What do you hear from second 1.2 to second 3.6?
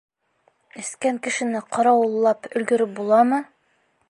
кешене ҡарауыллап өлгөрөп буламы?